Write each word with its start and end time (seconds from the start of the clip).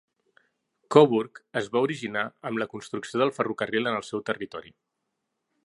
Coburg 0.95 1.41
es 1.61 1.69
va 1.75 1.83
originar 1.87 2.23
amb 2.51 2.61
la 2.63 2.69
construcció 2.73 3.21
del 3.23 3.35
ferrocarril 3.39 3.91
en 3.93 3.99
el 4.01 4.07
seu 4.09 4.25
territori. 4.31 4.75